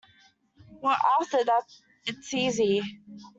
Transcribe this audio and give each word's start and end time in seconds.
Well, 0.81 0.97
after 1.19 1.43
that 1.43 1.65
it's 2.07 2.33
easy. 2.33 2.81